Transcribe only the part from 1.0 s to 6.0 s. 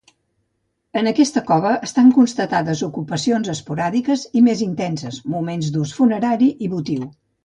En aquesta cova estan constatades ocupacions esporàdiques i més intenses, moments d'ús